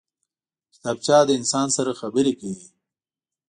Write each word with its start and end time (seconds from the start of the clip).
کتابچه 0.73 1.17
له 1.27 1.31
انسان 1.39 1.67
سره 1.77 1.97
خبرې 2.01 2.33
کوي 2.39 2.65